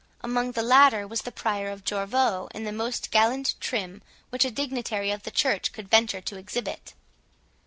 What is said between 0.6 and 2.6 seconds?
latter was the Prior of Jorvaulx,